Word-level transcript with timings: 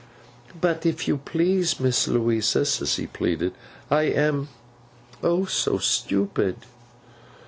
'But, 0.59 0.83
if 0.83 1.07
you 1.07 1.17
please, 1.17 1.79
Miss 1.79 2.07
Louisa,' 2.07 2.65
Sissy 2.65 3.05
pleaded, 3.05 3.53
'I 3.91 4.01
am—O 4.01 5.45
so 5.45 5.77
stupid! 5.77 6.55